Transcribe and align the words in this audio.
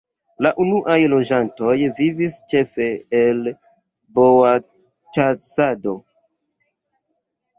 La 0.43 0.51
unuaj 0.63 0.95
loĝantoj 1.13 1.73
vivis 1.99 2.37
ĉefe 2.53 2.87
el 3.19 3.43
boacĉasado. 4.19 5.93